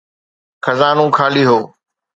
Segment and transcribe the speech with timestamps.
[0.65, 1.59] خزانو خالي هو.